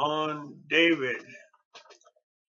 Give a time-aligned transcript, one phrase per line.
[0.00, 1.22] on David,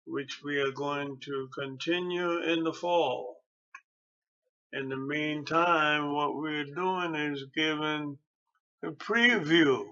[0.07, 3.37] which we are going to continue in the fall.
[4.73, 8.17] In the meantime, what we're doing is giving
[8.83, 9.85] a preview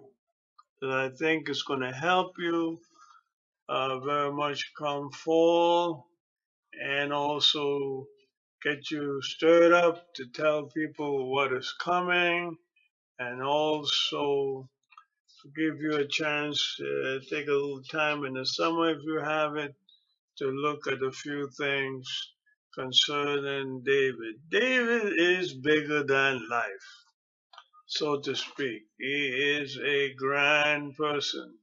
[0.82, 2.80] that I think is going to help you
[3.70, 6.08] uh, very much come fall
[6.82, 8.06] and also
[8.64, 12.58] get you stirred up to tell people what is coming
[13.20, 14.70] and also
[15.56, 19.58] give you a chance to take a little time in the summer if you have
[19.58, 19.76] it
[20.40, 22.08] to look at a few things
[22.76, 24.36] concerning David.
[24.50, 26.90] David is bigger than life,
[27.88, 28.84] so to speak.
[29.00, 29.28] He
[29.60, 31.56] is a grand person,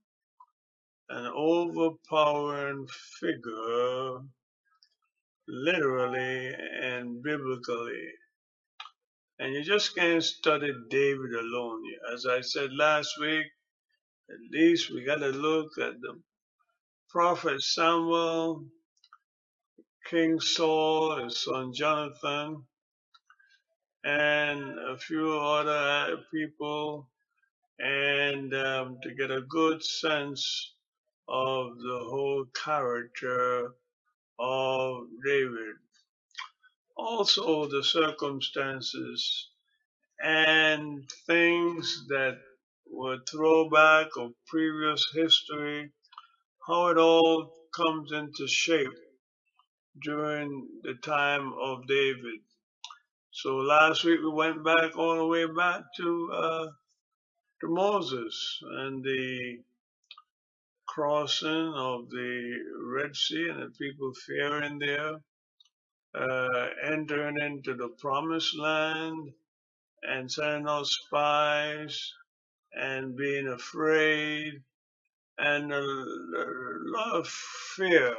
[1.11, 2.89] an overpowering
[3.21, 4.21] figure,
[5.49, 8.11] literally and biblically.
[9.41, 11.83] And you just can't study David alone.
[12.15, 13.47] As I said last week,
[14.31, 16.21] at least we got to look at the
[17.11, 18.67] prophet Samuel,
[20.11, 22.65] King Saul, his son Jonathan,
[24.05, 27.11] and a few other people,
[27.81, 30.75] and um, to get a good sense
[31.29, 33.73] of the whole character
[34.41, 35.77] of David.
[36.97, 39.51] Also, the circumstances
[40.23, 42.39] and things that
[42.93, 45.91] were throwback of previous history,
[46.67, 48.89] how it all comes into shape
[50.03, 52.41] during the time of David.
[53.33, 56.67] So last week we went back all the way back to uh,
[57.63, 59.59] to Moses and the
[60.89, 62.55] crossing of the
[62.95, 65.15] Red Sea and the people fearing there,
[66.15, 69.31] uh, entering into the promised land
[70.03, 72.13] and sending out spies
[72.77, 74.55] and being afraid
[75.39, 78.15] and a, lot of fear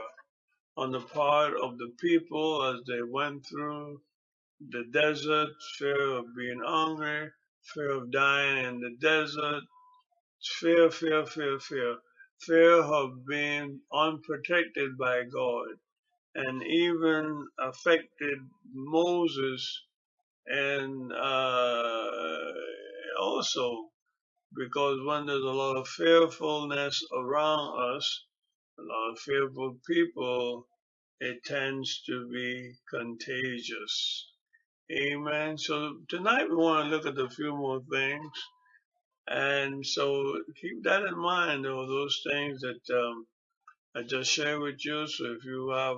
[0.77, 4.02] on the part of the people as they went through
[4.72, 7.30] the desert, fear of being hungry,
[7.64, 9.64] fear of dying in the desert,
[10.60, 11.98] fear, fear, fear, fear,
[12.42, 15.67] fear of being unprotected by God,
[16.36, 18.39] and even affected
[18.73, 19.83] Moses
[20.48, 22.52] and uh,
[23.21, 23.89] also
[24.55, 28.25] because when there's a lot of fearfulness around us,
[28.80, 30.67] a lot of fearful people,
[31.21, 34.31] it tends to be contagious.
[34.91, 35.57] Amen.
[35.57, 38.31] So tonight we want to look at a few more things.
[39.30, 43.27] And so keep that in mind, or those things that um,
[43.95, 45.07] I just shared with you.
[45.07, 45.97] So if you have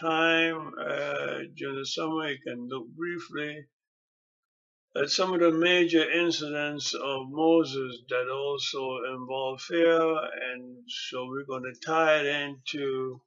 [0.00, 3.66] time uh, during the summer, you can look briefly
[4.96, 10.00] at some of the major incidents of Moses that also involve fear,
[10.52, 13.20] and so we're going to tie it into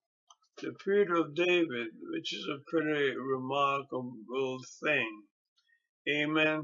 [0.61, 5.23] the period of David, which is a pretty remarkable thing.
[6.09, 6.63] Amen.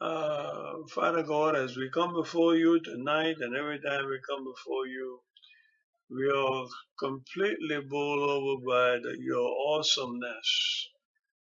[0.00, 4.86] Uh, Father God, as we come before you tonight and every time we come before
[4.86, 5.20] you,
[6.10, 6.66] we are
[7.00, 10.88] completely bowled over by the, your awesomeness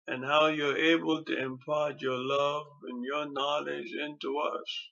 [0.08, 4.88] and how you're able to impart your love and your knowledge into us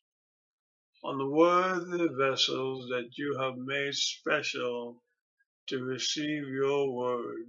[1.04, 5.02] on the worthy vessels that you have made special
[5.68, 7.46] to receive your word.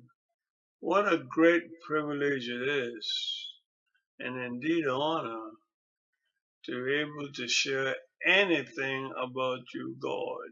[0.82, 3.48] What a great privilege it is,
[4.20, 5.52] and indeed an honor,
[6.66, 7.96] to be able to share
[8.28, 10.50] anything about you, God.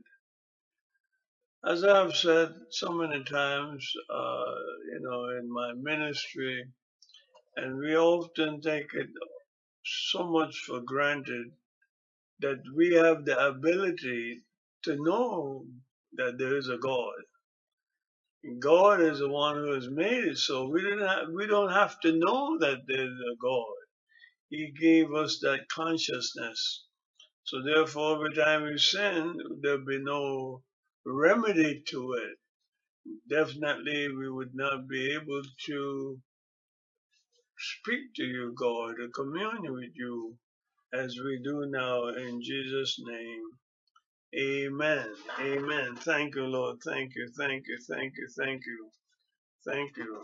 [1.74, 4.56] As I've said so many times, uh,
[4.94, 6.66] you know, in my ministry,
[7.64, 9.10] and we often take it
[9.86, 11.48] so much for granted
[12.42, 14.42] that we have the ability
[14.84, 15.66] to know
[16.14, 17.14] that there is a God.
[18.60, 22.00] God is the one who has made it, so we don't have, we don't have
[22.02, 23.66] to know that there's a God.
[24.50, 26.86] He gave us that consciousness.
[27.46, 30.64] So therefore, every time we sin, there'll be no
[31.06, 32.38] remedy to it.
[33.30, 36.20] Definitely, we would not be able to
[37.60, 40.36] speak to you, God, to commune with you
[40.94, 43.44] as we do now in Jesus' name.
[44.38, 45.08] Amen.
[45.42, 45.96] Amen.
[45.98, 46.78] Thank you, Lord.
[46.86, 47.30] Thank you.
[47.38, 47.80] Thank you.
[47.90, 48.28] Thank you.
[48.38, 48.90] Thank you.
[49.68, 50.22] Thank you.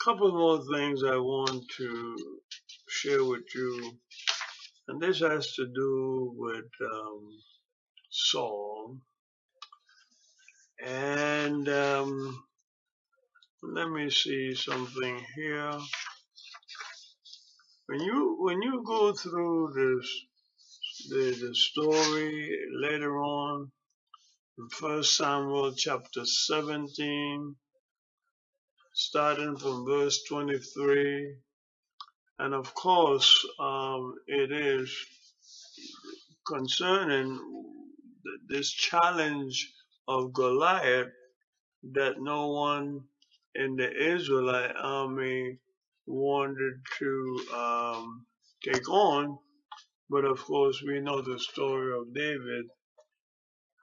[0.00, 2.16] A couple more things I want to
[2.88, 3.92] share with you,
[4.88, 7.28] and this has to do with um,
[8.10, 8.96] Saul.
[10.86, 12.44] And um,
[13.62, 15.78] let me see something here.
[17.86, 20.26] when you when you go through this
[21.10, 23.70] the, the story later on
[24.58, 27.56] in First Samuel chapter 17,
[28.94, 31.36] starting from verse 23,
[32.40, 34.94] and of course um, it is
[36.46, 37.38] concerning
[38.48, 39.72] this challenge
[40.08, 41.12] of Goliath
[41.92, 43.02] that no one
[43.54, 45.58] in the Israelite army
[46.06, 48.26] wanted to um,
[48.64, 49.38] take on.
[50.10, 52.66] But of course, we know the story of David,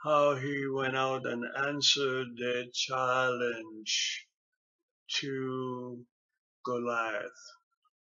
[0.04, 4.27] how he went out and answered the challenge
[5.21, 6.06] to
[6.66, 7.42] Goliath.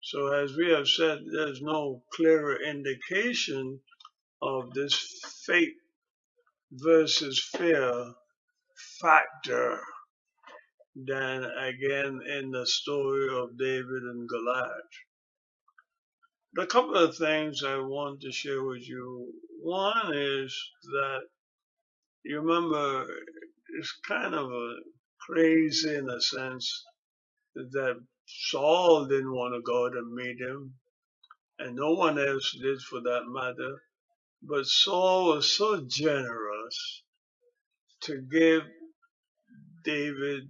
[0.02, 3.80] So, as we have said, there's no clearer indication
[4.42, 4.96] of this
[5.46, 5.74] faith
[6.72, 8.14] versus fear
[9.02, 9.80] factor
[10.96, 14.94] than again in the story of David and Goliath.
[16.58, 19.32] A couple of things I want to share with you.
[19.62, 21.22] One is that
[22.24, 23.06] you remember
[23.80, 24.76] it's kind of a
[25.22, 26.84] crazy in a sense
[27.56, 27.96] that
[28.28, 30.74] Saul didn't want to go to meet him,
[31.60, 33.82] and no one else did for that matter.
[34.44, 37.04] But Saul was so generous
[38.04, 38.64] to give
[39.86, 40.44] David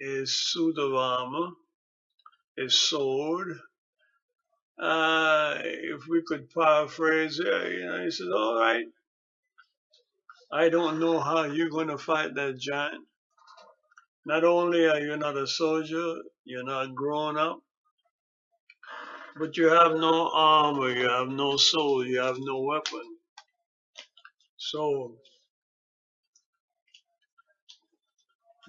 [0.00, 1.50] his suit of armor,
[2.56, 3.58] his sword.
[4.80, 8.86] Uh, if we could paraphrase it, you know, he said, All right,
[10.52, 13.04] I don't know how you're going to fight that giant.
[14.26, 17.60] Not only are you not a soldier, you're not grown up,
[19.38, 23.02] but you have no armor, you have no soul, you have no weapon.
[24.58, 25.16] So,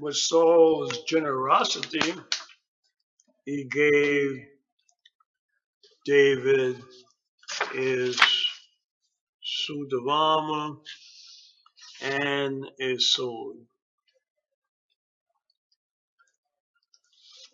[0.01, 2.13] with Saul's generosity,
[3.45, 4.45] he gave
[6.05, 6.81] David
[7.73, 8.19] his
[9.43, 10.77] suit of armor
[12.01, 13.57] and his sword.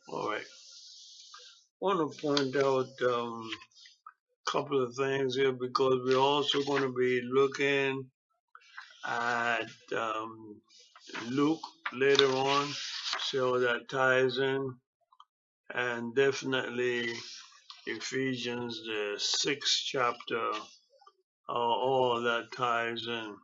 [0.09, 0.54] All right.
[1.85, 3.47] Want to point out a um,
[4.47, 8.07] couple of things here because we're also going to be looking
[9.07, 10.59] at um,
[11.29, 11.61] Luke
[11.93, 12.67] later on,
[13.19, 14.73] so that ties in,
[15.75, 17.13] and definitely
[17.85, 20.49] Ephesians, the sixth chapter,
[21.47, 23.35] uh, all that ties in.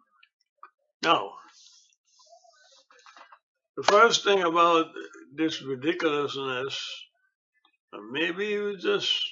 [1.03, 1.33] Now,
[3.77, 4.87] the first thing about
[5.31, 6.83] this ridiculousness,
[8.11, 9.23] maybe he was just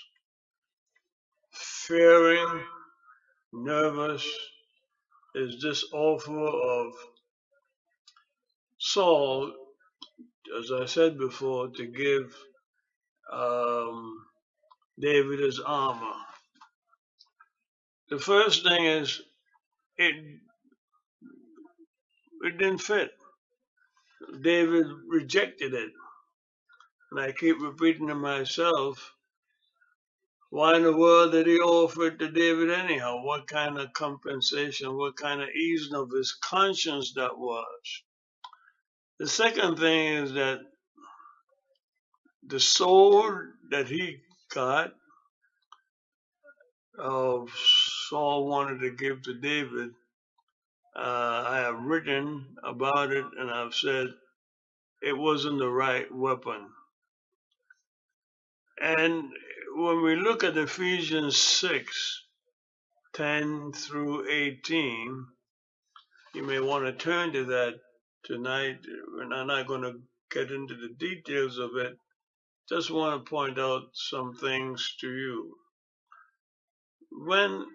[1.53, 2.61] fearing,
[3.53, 4.27] nervous,
[5.35, 6.93] is this offer of
[8.79, 9.53] Saul,
[10.59, 12.35] as I said before, to give
[13.31, 14.17] um,
[14.99, 16.13] David his armor.
[18.09, 19.21] The first thing is
[19.97, 20.15] it
[22.43, 23.11] it didn't fit.
[24.41, 25.91] David rejected it.
[27.11, 29.13] And I keep repeating to myself,
[30.51, 33.23] why in the world did he offer it to David anyhow?
[33.23, 38.03] What kind of compensation, what kind of easing of his conscience that was?
[39.19, 40.59] The second thing is that
[42.47, 44.17] the sword that he
[44.53, 44.93] got,
[46.99, 47.39] uh,
[48.09, 49.91] Saul wanted to give to David,
[50.95, 54.07] uh, I have written about it and I've said
[55.01, 56.69] it wasn't the right weapon.
[58.81, 59.31] And
[59.75, 62.23] when we look at Ephesians 6
[63.15, 65.25] 10 through 18,
[66.35, 67.75] you may want to turn to that
[68.25, 68.77] tonight.
[69.21, 69.95] I'm not going to
[70.31, 71.97] get into the details of it.
[72.69, 75.55] Just want to point out some things to you.
[77.11, 77.65] When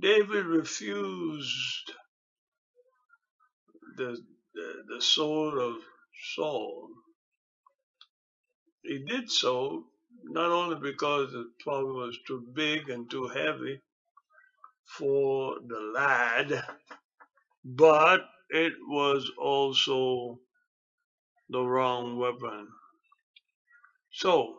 [0.00, 1.92] David refused
[3.96, 4.18] the,
[4.54, 5.76] the, the sword of
[6.36, 6.88] Saul.
[8.84, 9.86] He did so
[10.24, 13.80] not only because the probably was too big and too heavy
[14.86, 16.64] for the lad,
[17.64, 20.40] but it was also
[21.50, 22.68] the wrong weapon.
[24.12, 24.56] So,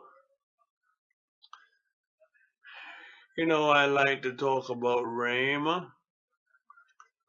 [3.38, 5.88] you know, I like to talk about Rhema.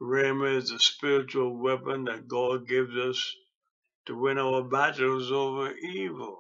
[0.03, 3.35] Rhema is a spiritual weapon that God gives us
[4.07, 6.39] to win our battles over evil.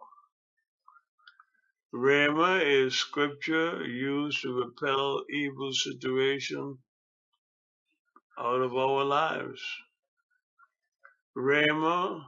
[1.96, 6.78] Rhema is scripture used to repel evil situation
[8.38, 9.62] out of our lives.
[11.36, 12.22] Rhema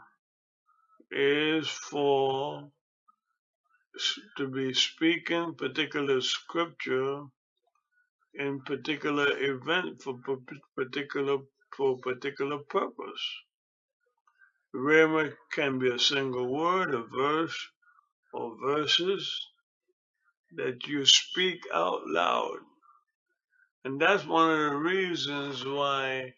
[1.12, 2.70] is for
[4.38, 7.24] to be speaking particular scripture
[8.34, 10.18] in particular event for
[10.76, 11.38] particular
[11.76, 13.24] for particular purpose.
[14.74, 17.58] Rhema can be a single word, a verse,
[18.32, 19.48] or verses
[20.56, 22.58] that you speak out loud.
[23.84, 26.34] And that's one of the reasons why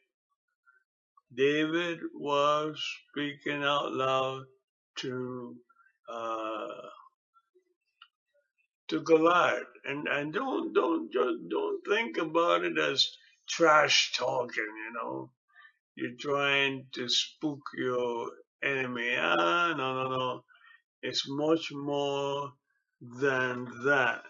[1.34, 4.44] David was speaking out loud
[4.98, 5.56] to
[6.08, 6.88] uh,
[8.88, 9.64] to Goliath.
[9.84, 13.10] And and don't don't just don't think about it as
[13.48, 15.30] trash talking, you know.
[15.96, 18.30] You're trying to spook your
[18.64, 19.14] enemy.
[19.18, 20.44] Ah, no, no, no.
[21.02, 22.52] It's much more
[23.00, 24.22] than that.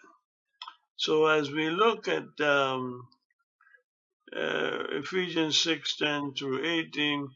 [0.96, 3.08] So as we look at um,
[4.36, 7.28] uh, Ephesians 6 10 through 18,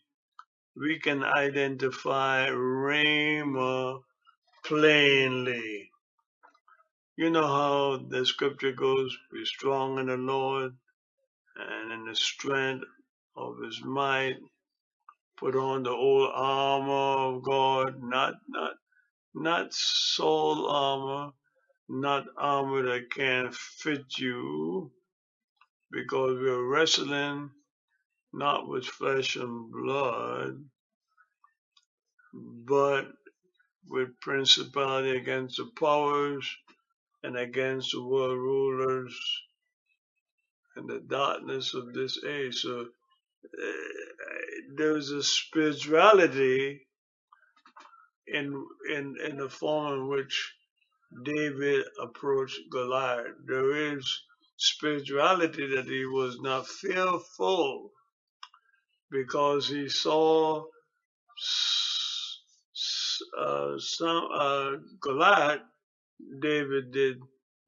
[0.77, 4.01] we can identify Rhema
[4.65, 5.91] plainly.
[7.17, 10.73] You know how the scripture goes, be strong in the Lord
[11.57, 12.87] and in the strength
[13.37, 14.37] of his might.
[15.39, 18.75] Put on the whole armor of God, not not
[19.35, 21.33] not Saul armor,
[21.89, 24.93] not armor that can't fit you,
[25.93, 27.51] because we're wrestling
[28.35, 30.65] not with flesh and blood,
[32.35, 33.07] but
[33.89, 36.49] with principality against the powers
[37.25, 39.19] and against the world rulers
[40.77, 42.57] and the darkness of this age.
[42.57, 42.87] So
[43.45, 43.73] uh,
[44.77, 46.84] there's a spirituality
[48.29, 50.55] in in in the form in which
[51.25, 53.37] David approached Goliath.
[53.47, 54.23] There is
[54.59, 57.93] spirituality that he was not fearful
[59.11, 60.65] because he saw
[63.39, 65.63] uh, some uh, Goliath.
[66.41, 67.19] David did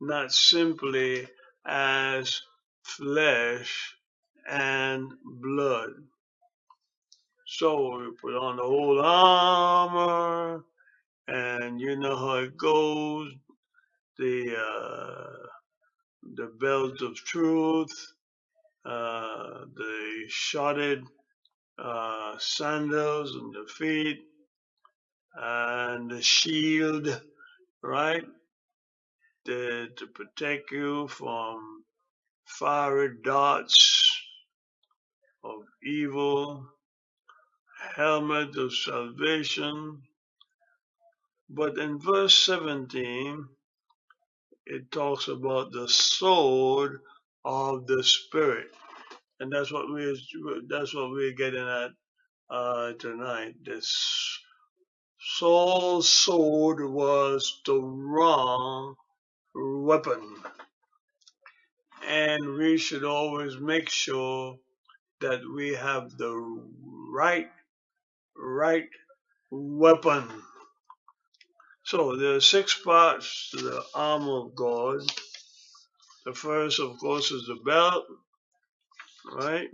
[0.00, 1.28] not simply
[1.66, 2.42] as
[2.84, 3.96] flesh
[4.48, 5.90] and blood.
[7.46, 10.64] So we put on the whole armor,
[11.28, 13.32] and you know how it goes.
[14.18, 15.46] The uh,
[16.34, 17.92] the belt of truth,
[18.86, 21.04] uh, the shotted
[21.78, 24.20] uh, sandals on the feet,
[25.34, 27.22] and the shield,
[27.82, 28.26] right,
[29.96, 31.84] to protect you from
[32.46, 33.76] fiery darts
[35.44, 36.66] of evil
[37.96, 40.02] helmet of salvation.
[41.50, 43.46] But in verse 17,
[44.66, 47.00] it talks about the sword
[47.44, 48.68] of the spirit.
[49.40, 51.90] And that's what we that's what we're getting at
[52.50, 53.54] uh, tonight.
[53.64, 54.38] This
[55.20, 58.96] Saul's sword was the wrong
[59.54, 60.36] weapon.
[62.08, 64.56] And we should always make sure
[65.20, 66.34] that we have the
[67.12, 67.48] right
[68.38, 68.88] right
[69.50, 70.28] weapon.
[71.84, 75.00] So there are six parts to the armor of God.
[76.24, 78.04] The first, of course, is the belt,
[79.32, 79.68] right?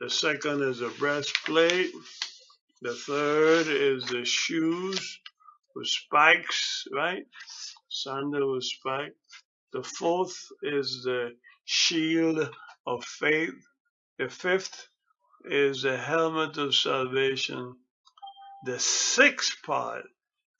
[0.00, 1.92] The second is the breastplate.
[2.82, 5.20] The third is the shoes
[5.74, 7.24] with spikes, right?
[7.88, 9.16] Sandal with spikes.
[9.72, 12.50] The fourth is the shield
[12.86, 13.54] of faith.
[14.18, 14.88] The fifth
[15.46, 17.76] is the helmet of salvation.
[18.66, 20.04] The sixth part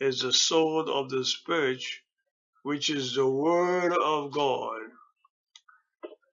[0.00, 1.84] is the sword of the Spirit,
[2.64, 4.82] which is the word of God.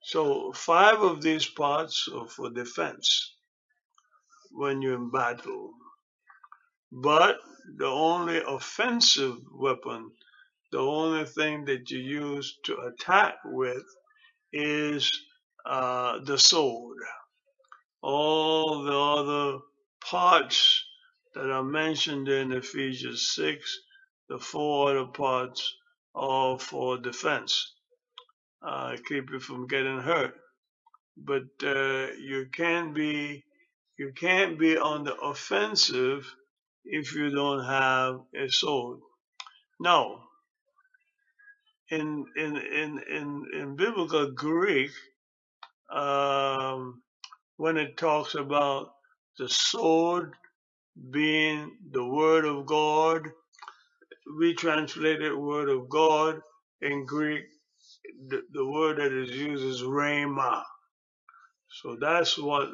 [0.04, 3.34] So five of these parts are for defense
[4.52, 5.72] when you're in battle.
[6.92, 7.38] But
[7.78, 10.12] the only offensive weapon,
[10.72, 13.84] the only thing that you use to attack with
[14.52, 15.10] is
[15.66, 16.98] uh, the sword
[18.02, 19.60] all the other
[20.04, 20.84] parts
[21.34, 23.80] that are mentioned in Ephesians 6,
[24.30, 25.74] the four other parts
[26.14, 27.74] are for defense,
[28.66, 30.34] uh, keep you from getting hurt.
[31.18, 33.44] But uh, you can't be
[33.98, 36.26] you can't be on the offensive
[36.84, 39.00] if you don't have a sword.
[39.80, 40.20] Now,
[41.88, 44.90] In in in in, in biblical Greek,
[45.92, 47.02] um,
[47.62, 48.92] when it talks about
[49.38, 50.34] the sword
[51.10, 53.30] being the word of God.
[54.38, 56.40] We translate it word of God.
[56.82, 57.44] In Greek,
[58.28, 60.62] the, the word that is used is rhema.
[61.82, 62.70] So that's what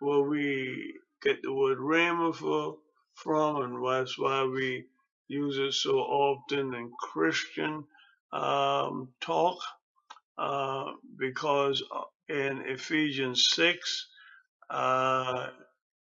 [0.00, 2.76] where we get the word rhema for,
[3.14, 4.86] from, and that's why we
[5.28, 7.84] use it so often in Christian
[8.32, 9.58] um, talk
[10.38, 11.82] uh, because
[12.28, 14.08] in Ephesians 6,
[14.70, 15.48] uh,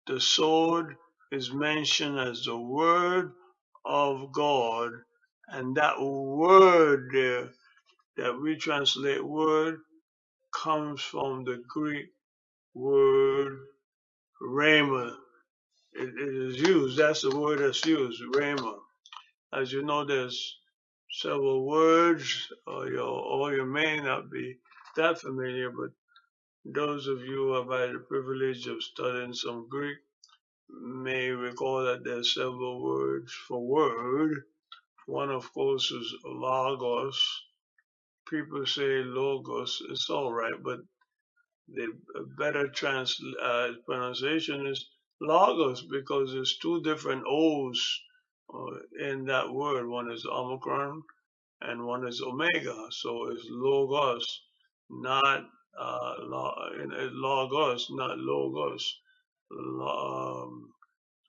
[0.07, 0.95] the sword
[1.31, 3.33] is mentioned as the word
[3.85, 4.91] of God,
[5.49, 7.49] and that word there
[8.17, 9.79] that we translate word
[10.53, 12.07] comes from the Greek
[12.75, 13.59] word
[14.43, 15.15] rhema.
[15.93, 18.75] It, it is used, that's the word that's used, rhema.
[19.53, 20.57] As you know, there's
[21.11, 24.57] several words, or you, or you may not be
[24.97, 25.91] that familiar, but
[26.73, 29.97] those of you who have had the privilege of studying some Greek
[30.69, 34.43] may recall that there are several words for word.
[35.05, 37.19] One, of course, is logos.
[38.29, 39.81] People say logos.
[39.89, 40.79] It's all right, but
[41.69, 41.87] the
[42.37, 44.89] better trans uh, pronunciation is
[45.21, 48.01] logos because there's two different O's
[48.53, 49.87] uh, in that word.
[49.87, 51.03] One is omicron
[51.61, 52.87] and one is omega.
[52.91, 54.25] So it's logos,
[54.89, 55.45] not
[55.79, 56.13] uh,
[57.13, 58.99] logos, not logos.
[59.51, 60.71] Um,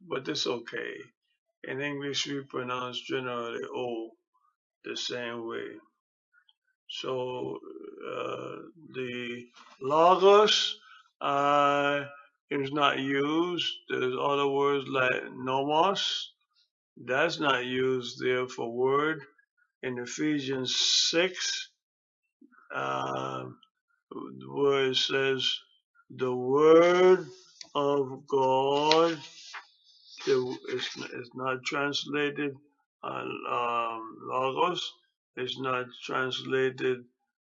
[0.08, 0.96] but it's okay.
[1.64, 4.10] In English, we pronounce generally O
[4.84, 5.76] the same way.
[6.88, 7.58] So
[8.08, 8.56] uh,
[8.94, 9.46] the
[9.82, 10.78] logos
[11.20, 12.04] uh,
[12.50, 13.68] is not used.
[13.88, 16.32] There's other words like nomos.
[16.96, 19.22] That's not used there for word.
[19.82, 20.76] In Ephesians
[21.10, 21.70] 6,
[22.74, 23.44] uh,
[24.12, 25.48] where it says,
[26.10, 27.26] the word
[27.74, 29.18] of God
[30.26, 30.96] it's,
[31.34, 32.54] not translated
[33.02, 34.92] uh, um, logos.
[35.36, 37.04] It's not translated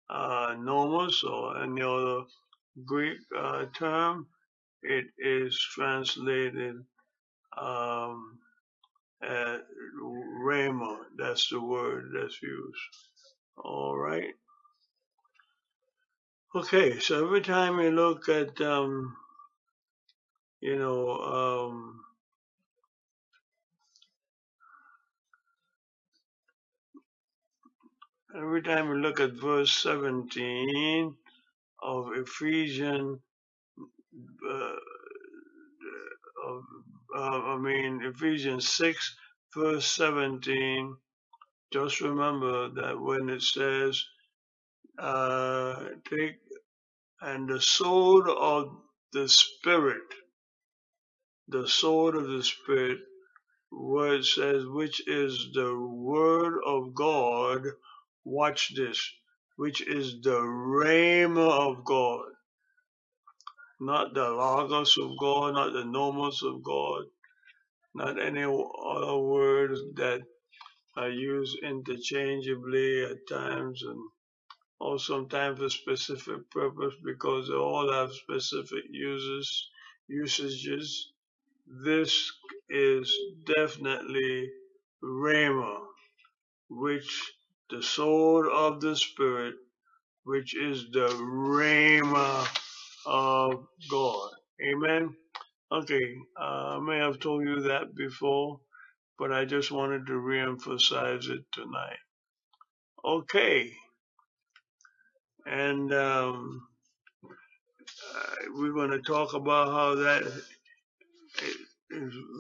[0.09, 2.23] uh, nomos or any other
[2.85, 4.27] Greek uh, term.
[4.81, 6.75] It is translated
[7.57, 8.39] um,
[9.23, 10.97] rhema.
[11.17, 12.79] That's the word that's used.
[13.63, 14.33] All right.
[16.53, 19.15] Okay, so every time you look at, um,
[20.61, 21.17] you know,
[21.71, 22.01] um,
[28.37, 31.15] every time we look at verse 17
[31.83, 33.19] of Ephesians,
[34.49, 34.75] uh,
[36.47, 36.63] of,
[37.15, 39.15] uh, I mean, Ephesians 6,
[39.55, 40.97] verse 17,
[41.73, 44.03] just remember that when it says,
[44.99, 46.37] uh, take
[47.21, 48.69] and the sword of
[49.13, 50.03] the Spirit,
[51.49, 52.99] the sword of the Spirit,
[53.71, 57.63] where it says, which is the word of God,
[58.25, 59.01] watch this,
[59.57, 62.25] which is the rhema of God,
[63.81, 67.05] not the logos of God, not the nomos of God,
[67.95, 70.21] not any other words that
[70.97, 73.99] are used interchangeably at times and
[74.83, 79.69] or sometimes for specific purpose because they all have specific uses,
[80.09, 81.13] usages.
[81.85, 82.31] This
[82.69, 83.13] is
[83.57, 84.49] definitely
[85.03, 85.79] Rhema,
[86.69, 87.33] which
[87.69, 89.55] the sword of the Spirit,
[90.25, 92.47] which is the Rhema
[93.05, 94.31] of God.
[94.63, 95.15] Amen.
[95.71, 98.59] Okay, uh, I may have told you that before,
[99.19, 101.99] but I just wanted to reemphasize it tonight.
[103.05, 103.71] Okay,
[105.45, 106.63] and um,
[108.15, 110.23] uh, we're going to talk about how that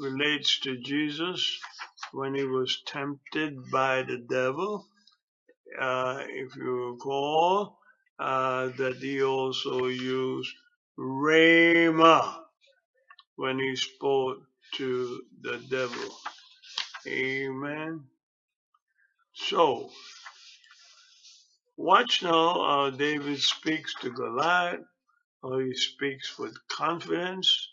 [0.01, 1.59] relates to Jesus
[2.13, 4.87] when he was tempted by the devil.
[5.79, 7.79] Uh, if you recall,
[8.19, 10.53] uh, that he also used
[10.99, 12.35] Rhema
[13.37, 14.39] when he spoke
[14.75, 16.15] to the devil.
[17.07, 18.05] Amen.
[19.35, 19.89] So,
[21.77, 24.81] watch now how David speaks to Goliath,
[25.43, 27.69] how he speaks with confidence,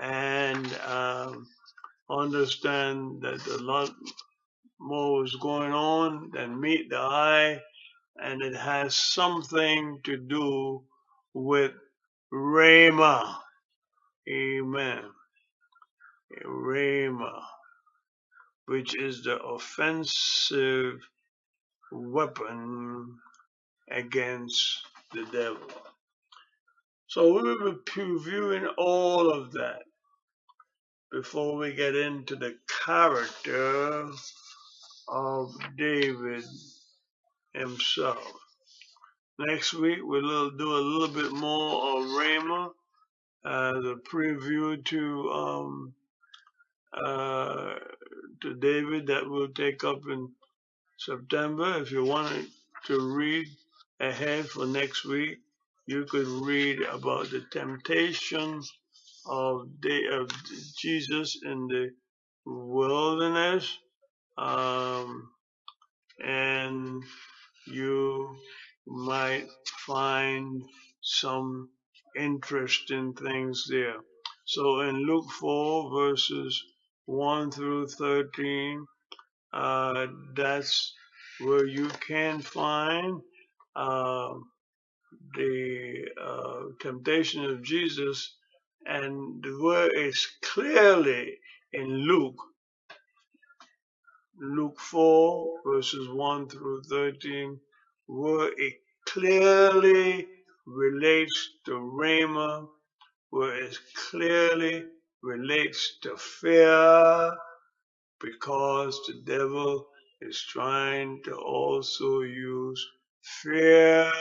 [0.00, 1.46] and um,
[2.10, 3.90] understand that a lot
[4.80, 7.60] more is going on than meet the eye,
[8.18, 10.82] and it has something to do
[11.34, 11.72] with
[12.32, 13.36] Rhema.
[14.28, 15.04] Amen.
[16.44, 17.42] Rhema,
[18.66, 21.00] which is the offensive
[21.92, 23.18] weapon
[23.90, 25.68] against the devil.
[27.08, 29.82] So we will be previewing all of that
[31.12, 34.10] before we get into the character
[35.08, 36.44] of David
[37.54, 38.32] himself.
[39.38, 42.70] Next week we'll do a little bit more of Rhema
[43.44, 45.94] as a preview to um,
[46.92, 47.74] uh,
[48.42, 50.30] to David that we'll take up in
[50.98, 51.80] September.
[51.82, 52.46] If you wanted
[52.86, 53.46] to read
[54.00, 55.38] ahead for next week,
[55.86, 58.62] you could read about the temptation
[59.26, 60.30] of, the, of
[60.78, 61.90] Jesus in the
[62.46, 63.78] wilderness.
[64.38, 65.30] Um,
[66.24, 67.04] and
[67.66, 68.36] you
[68.86, 69.46] might
[69.86, 70.62] find
[71.02, 71.70] some
[72.16, 73.96] interesting things there.
[74.46, 76.62] So in Luke 4 verses
[77.06, 78.86] 1 through 13,
[79.56, 80.94] uh, that's
[81.40, 83.22] where you can find
[83.76, 84.34] uh,
[85.36, 88.36] the uh, temptation of Jesus,
[88.86, 91.38] and where it's clearly
[91.72, 92.38] in Luke,
[94.40, 97.58] Luke 4 verses 1 through 13,
[98.08, 98.74] where it
[99.06, 100.26] clearly
[100.66, 102.68] relates to Rhema,
[103.30, 103.78] where it
[104.10, 104.84] clearly
[105.22, 107.32] relates to fear,
[108.20, 109.86] because the devil
[110.22, 112.84] is trying to also use
[113.42, 114.12] fear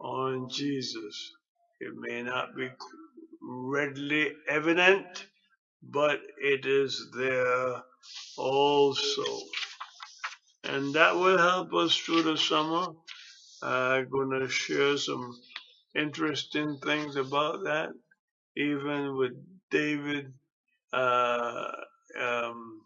[0.00, 1.32] on Jesus.
[1.80, 2.70] It may not be
[3.42, 5.26] readily evident,
[5.82, 7.82] but it is there
[8.38, 9.24] also.
[10.64, 12.88] And that will help us through the summer.
[13.62, 15.34] I'm going to share some
[15.96, 17.90] interesting things about that,
[18.56, 19.32] even with
[19.70, 20.32] David
[20.92, 21.72] uh,
[22.20, 22.82] um,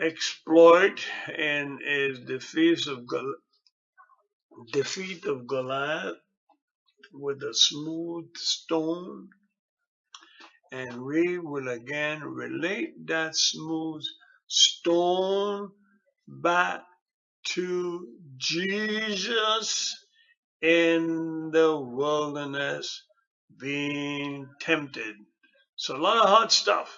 [0.00, 1.00] exploit
[1.38, 3.36] in his defeat of, Gol-
[4.72, 6.16] defeat of Goliath
[7.12, 9.28] with a smooth stone.
[10.72, 14.02] And we will again relate that smooth
[14.48, 15.70] stone
[16.28, 16.82] back
[17.54, 18.08] to
[18.38, 19.96] Jesus
[20.62, 23.02] in the wilderness
[23.58, 25.14] being tempted.
[25.76, 26.96] So a lot of hot stuff,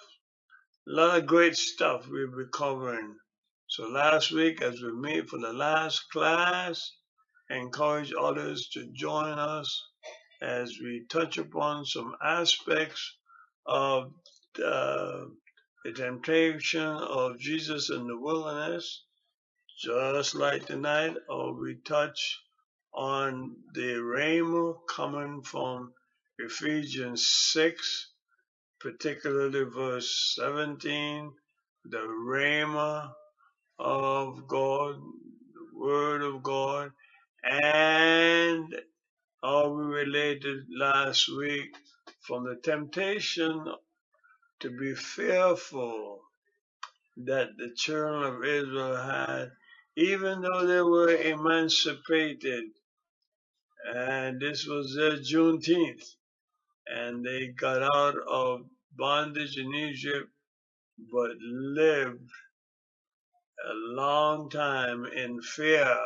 [0.87, 3.15] a lot of great stuff we'll be covering.
[3.67, 6.91] So last week as we meet for the last class,
[7.49, 9.83] encourage others to join us
[10.41, 13.15] as we touch upon some aspects
[13.65, 14.11] of
[14.63, 15.25] uh,
[15.85, 19.03] the temptation of Jesus in the wilderness,
[19.79, 22.39] just like tonight, or we touch
[22.93, 25.93] on the rhema coming from
[26.39, 28.12] Ephesians 6,
[28.83, 31.33] particularly verse 17,
[31.85, 33.11] the rhema
[33.79, 36.91] of God, the word of God,
[37.43, 38.75] and
[39.43, 41.75] all we related last week
[42.21, 43.65] from the temptation
[44.61, 46.21] to be fearful
[47.17, 49.51] that the children of Israel had,
[49.97, 52.65] even though they were emancipated,
[53.95, 56.05] and this was their Juneteenth,
[56.87, 58.61] and they got out of
[58.97, 60.29] bondage in Egypt,
[61.11, 62.29] but lived
[63.69, 65.97] a long time in fear.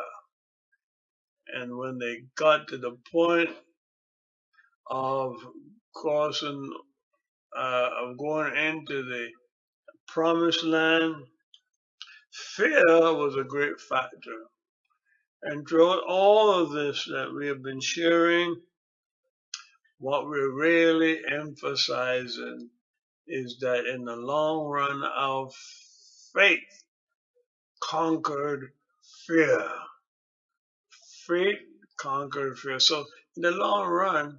[1.54, 3.50] And when they got to the point
[4.90, 5.36] of
[5.94, 6.70] crossing,
[7.56, 9.28] uh, of going into the
[10.08, 11.16] promised land,
[12.32, 14.38] fear was a great factor.
[15.42, 18.56] And throughout all of this that we have been sharing,
[20.00, 22.70] what we're really emphasizing
[23.28, 25.50] is that in the long run, our
[26.34, 26.60] faith
[27.82, 28.72] conquered
[29.26, 29.68] fear.
[31.28, 31.58] Faith
[31.98, 32.80] conquered fear.
[32.80, 33.04] So
[33.36, 34.38] in the long run,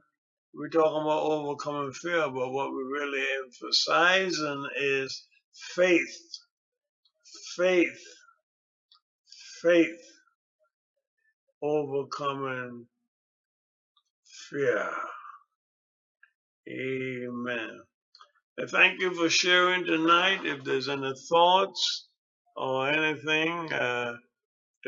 [0.54, 5.26] we're talking about overcoming fear, but what we're really emphasizing is
[5.76, 6.18] faith,
[7.58, 8.02] faith,
[9.62, 10.02] faith
[11.64, 12.88] overcoming
[14.50, 14.90] fear.
[16.70, 17.82] Amen.
[18.60, 20.46] And thank you for sharing tonight.
[20.46, 22.10] If there's any thoughts
[22.58, 24.18] or anything, uh,